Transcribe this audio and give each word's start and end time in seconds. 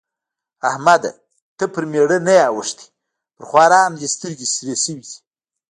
احمده! 0.69 1.11
ته 1.57 1.63
پر 1.73 1.83
مېړه 1.91 2.17
نه 2.27 2.33
يې 2.39 2.45
اوښتی؛ 2.51 2.85
پر 3.35 3.43
خوارانو 3.49 3.99
دې 4.01 4.07
سترګې 4.15 4.47
سرې 4.55 4.75
شوې 4.83 5.01
دي. 5.09 5.17